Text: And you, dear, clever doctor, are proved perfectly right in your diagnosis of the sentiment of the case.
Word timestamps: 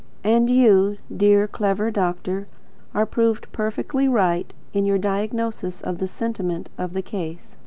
And 0.23 0.49
you, 0.49 0.97
dear, 1.15 1.47
clever 1.47 1.91
doctor, 1.91 2.47
are 2.95 3.05
proved 3.05 3.45
perfectly 3.51 4.07
right 4.07 4.51
in 4.73 4.83
your 4.83 4.97
diagnosis 4.97 5.79
of 5.83 5.99
the 5.99 6.07
sentiment 6.07 6.71
of 6.75 6.93
the 6.93 7.03
case. 7.03 7.55